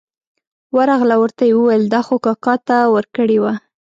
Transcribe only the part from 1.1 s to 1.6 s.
او ورته یې